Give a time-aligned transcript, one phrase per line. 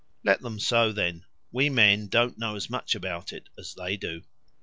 [0.23, 4.23] Let them sow, then; we men don't know as much about it as they do."